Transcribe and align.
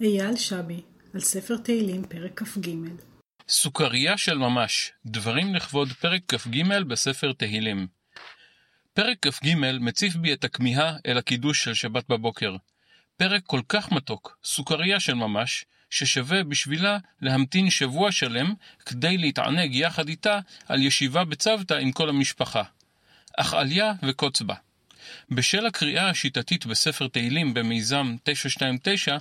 אייל 0.00 0.36
שבי, 0.36 0.80
על 1.14 1.20
ספר 1.20 1.56
תהילים, 1.56 2.04
פרק 2.04 2.42
כ"ג. 2.42 2.68
סוכריה 3.48 4.16
של 4.16 4.38
ממש, 4.38 4.92
דברים 5.06 5.54
לכבוד 5.54 5.92
פרק 5.92 6.22
כ"ג 6.28 6.82
בספר 6.88 7.32
תהילים. 7.32 7.86
פרק 8.94 9.26
כ"ג 9.26 9.54
מציף 9.80 10.16
בי 10.16 10.32
את 10.32 10.44
הכמיהה 10.44 10.96
אל 11.06 11.18
הקידוש 11.18 11.64
של 11.64 11.74
שבת 11.74 12.08
בבוקר. 12.08 12.56
פרק 13.16 13.42
כל 13.46 13.60
כך 13.68 13.92
מתוק, 13.92 14.38
סוכריה 14.44 15.00
של 15.00 15.14
ממש, 15.14 15.64
ששווה 15.90 16.44
בשבילה 16.44 16.98
להמתין 17.22 17.70
שבוע 17.70 18.12
שלם 18.12 18.54
כדי 18.86 19.18
להתענג 19.18 19.74
יחד 19.74 20.08
איתה 20.08 20.40
על 20.66 20.82
ישיבה 20.82 21.24
בצוותא 21.24 21.74
עם 21.74 21.92
כל 21.92 22.08
המשפחה. 22.08 22.62
אך 23.36 23.54
עליה 23.54 23.92
וקוץ 24.02 24.42
בה. 24.42 24.54
בשל 25.30 25.66
הקריאה 25.66 26.08
השיטתית 26.08 26.66
בספר 26.66 27.08
תהילים 27.08 27.54
במיזם 27.54 28.16
929, 28.24 29.16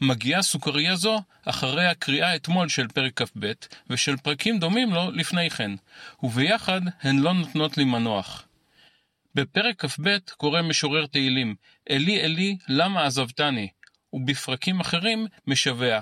מגיעה 0.00 0.42
סוכריה 0.42 0.96
זו 0.96 1.22
אחרי 1.44 1.86
הקריאה 1.86 2.36
אתמול 2.36 2.68
של 2.68 2.88
פרק 2.88 3.22
כ"ב, 3.22 3.52
ושל 3.90 4.16
פרקים 4.16 4.58
דומים 4.58 4.94
לו 4.94 5.10
לפני 5.10 5.50
כן, 5.50 5.70
וביחד 6.22 6.80
הן 7.02 7.18
לא 7.18 7.32
נותנות 7.32 7.78
לי 7.78 7.84
מנוח. 7.84 8.44
בפרק 9.34 9.84
כ"ב 9.84 10.16
קורא 10.36 10.62
משורר 10.62 11.06
תהילים, 11.06 11.54
אלי 11.90 12.20
אלי 12.20 12.56
למה 12.68 13.06
עזבתני? 13.06 13.68
ובפרקים 14.12 14.80
אחרים 14.80 15.26
משווע, 15.46 16.00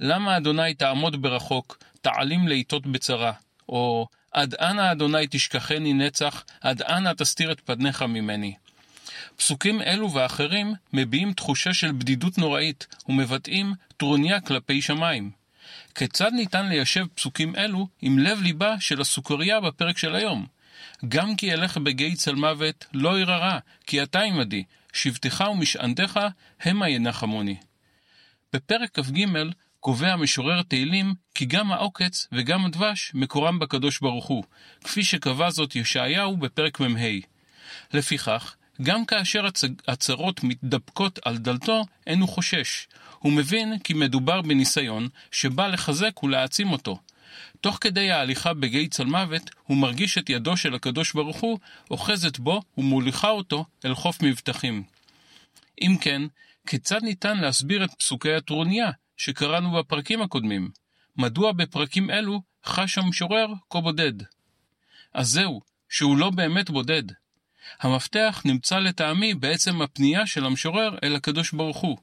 למה 0.00 0.36
אדוני 0.36 0.74
תעמוד 0.74 1.22
ברחוק, 1.22 1.78
תעלים 2.00 2.48
לעיתות 2.48 2.86
בצרה? 2.86 3.32
או 3.68 4.06
עד 4.32 4.54
אנה 4.54 4.92
אדוני 4.92 5.26
תשכחני 5.30 5.92
נצח, 5.92 6.44
עד 6.60 6.82
אנה 6.82 7.14
תסתיר 7.14 7.52
את 7.52 7.60
פניך 7.60 8.02
ממני. 8.02 8.54
פסוקים 9.36 9.82
אלו 9.82 10.12
ואחרים 10.12 10.74
מביעים 10.92 11.32
תחושה 11.32 11.74
של 11.74 11.92
בדידות 11.92 12.38
נוראית 12.38 12.86
ומבטאים 13.08 13.74
טרוניה 13.96 14.40
כלפי 14.40 14.82
שמיים. 14.82 15.30
כיצד 15.94 16.30
ניתן 16.32 16.68
ליישב 16.68 17.06
פסוקים 17.14 17.56
אלו 17.56 17.88
עם 18.02 18.18
לב 18.18 18.42
ליבה 18.42 18.80
של 18.80 19.00
הסוכריה 19.00 19.60
בפרק 19.60 19.98
של 19.98 20.14
היום? 20.14 20.46
גם 21.08 21.36
כי 21.36 21.52
אלך 21.52 21.76
בגיא 21.76 22.14
צל 22.14 22.34
מוות, 22.34 22.86
לא 22.92 23.20
ירא 23.20 23.36
רע, 23.36 23.58
כי 23.86 24.02
אתה 24.02 24.20
עמדי, 24.20 24.64
שבטך 24.92 25.44
ומשענתך 25.50 26.20
המה 26.62 26.88
ינחמוני. 26.88 27.56
בפרק 28.52 29.00
כ"ג 29.00 29.26
קובע 29.80 30.16
משורר 30.16 30.62
תהילים 30.62 31.14
כי 31.34 31.44
גם 31.44 31.72
העוקץ 31.72 32.26
וגם 32.32 32.66
הדבש 32.66 33.12
מקורם 33.14 33.58
בקדוש 33.58 34.00
ברוך 34.00 34.26
הוא, 34.26 34.44
כפי 34.84 35.04
שקבע 35.04 35.50
זאת 35.50 35.76
ישעיהו 35.76 36.36
בפרק 36.36 36.80
מ"ה. 36.80 37.08
לפיכך, 37.92 38.56
גם 38.82 39.04
כאשר 39.04 39.46
הצרות 39.88 40.44
מתדפקות 40.44 41.18
על 41.24 41.38
דלתו, 41.38 41.84
אין 42.06 42.20
הוא 42.20 42.28
חושש. 42.28 42.86
הוא 43.18 43.32
מבין 43.32 43.78
כי 43.78 43.94
מדובר 43.94 44.42
בניסיון 44.42 45.08
שבא 45.30 45.66
לחזק 45.66 46.22
ולהעצים 46.22 46.72
אותו. 46.72 46.98
תוך 47.60 47.78
כדי 47.80 48.10
ההליכה 48.10 48.54
בגיא 48.54 48.88
צלמוות, 48.88 49.50
הוא 49.66 49.76
מרגיש 49.76 50.18
את 50.18 50.30
ידו 50.30 50.56
של 50.56 50.74
הקדוש 50.74 51.12
ברוך 51.12 51.40
הוא 51.40 51.58
אוחזת 51.90 52.38
בו 52.38 52.62
ומוליכה 52.78 53.28
אותו 53.28 53.64
אל 53.84 53.94
חוף 53.94 54.22
מבטחים. 54.22 54.82
אם 55.80 55.96
כן, 56.00 56.22
כיצד 56.66 57.02
ניתן 57.02 57.38
להסביר 57.38 57.84
את 57.84 57.90
פסוקי 57.98 58.34
הטרוניה 58.34 58.90
שקראנו 59.16 59.72
בפרקים 59.72 60.22
הקודמים? 60.22 60.70
מדוע 61.16 61.52
בפרקים 61.52 62.10
אלו 62.10 62.42
חש 62.64 62.98
המשורר 62.98 63.46
כה 63.70 63.80
בודד? 63.80 64.12
אז 65.14 65.28
זהו, 65.28 65.60
שהוא 65.88 66.16
לא 66.16 66.30
באמת 66.30 66.70
בודד. 66.70 67.02
המפתח 67.80 68.42
נמצא 68.44 68.78
לטעמי 68.78 69.34
בעצם 69.34 69.82
הפנייה 69.82 70.26
של 70.26 70.46
המשורר 70.46 70.98
אל 71.02 71.16
הקדוש 71.16 71.52
ברוך 71.52 71.78
הוא. 71.78 71.98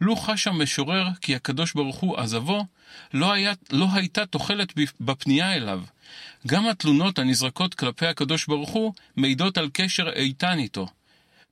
לו 0.00 0.16
חש 0.16 0.46
המשורר 0.46 1.08
כי 1.20 1.34
הקדוש 1.34 1.72
ברוך 1.72 1.96
הוא 1.96 2.18
עזבו, 2.18 2.64
לא, 3.14 3.32
היה, 3.32 3.52
לא 3.70 3.86
הייתה 3.92 4.26
תוחלת 4.26 4.72
בפנייה 5.00 5.54
אליו. 5.54 5.82
גם 6.46 6.68
התלונות 6.68 7.18
הנזרקות 7.18 7.74
כלפי 7.74 8.06
הקדוש 8.06 8.46
ברוך 8.46 8.70
הוא 8.70 8.92
מעידות 9.16 9.58
על 9.58 9.70
קשר 9.72 10.08
איתן 10.08 10.58
איתו. 10.58 10.86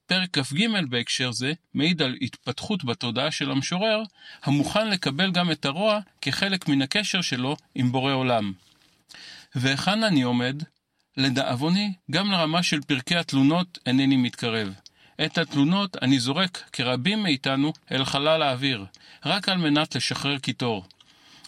פרק 0.06 0.38
כ"ג 0.38 0.66
בהקשר 0.88 1.32
זה 1.32 1.52
מעיד 1.74 2.02
על 2.02 2.16
התפתחות 2.20 2.84
בתודעה 2.84 3.30
של 3.30 3.50
המשורר, 3.50 4.02
המוכן 4.42 4.90
לקבל 4.90 5.30
גם 5.30 5.50
את 5.50 5.64
הרוע 5.64 6.00
כחלק 6.20 6.68
מן 6.68 6.82
הקשר 6.82 7.20
שלו 7.20 7.56
עם 7.74 7.92
בורא 7.92 8.12
עולם. 8.12 8.52
והיכן 9.54 10.04
אני 10.04 10.22
עומד? 10.22 10.62
לדאבוני, 11.16 11.92
גם 12.10 12.30
לרמה 12.30 12.62
של 12.62 12.80
פרקי 12.80 13.16
התלונות 13.16 13.78
אינני 13.86 14.16
מתקרב. 14.16 14.72
את 15.24 15.38
התלונות 15.38 15.96
אני 16.02 16.18
זורק, 16.18 16.62
כרבים 16.72 17.22
מאיתנו, 17.22 17.72
אל 17.92 18.04
חלל 18.04 18.42
האוויר, 18.42 18.84
רק 19.24 19.48
על 19.48 19.58
מנת 19.58 19.96
לשחרר 19.96 20.38
קיטור. 20.38 20.84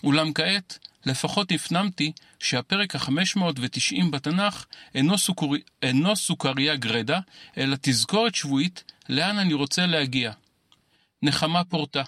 אולם 0.05 0.33
כעת, 0.33 0.79
לפחות 1.07 1.53
הפנמתי 1.53 2.13
שהפרק 2.39 2.97
ה-590 2.97 4.05
בתנ"ך 4.11 4.67
אינו, 4.95 5.19
סוכר... 5.19 5.47
אינו 5.83 6.17
סוכריה 6.17 6.77
גרדה, 6.77 7.21
אלא 7.59 7.77
תזכורת 7.81 8.35
שבועית 8.35 8.93
לאן 9.09 9.39
אני 9.39 9.55
רוצה 9.55 9.87
להגיע. 9.87 10.33
נחמה 11.23 11.65
פורתה. 11.65 12.03